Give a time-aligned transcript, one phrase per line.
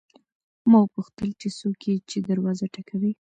[0.69, 3.11] ما وپوښتل چې څوک یې چې دروازه ټکوي.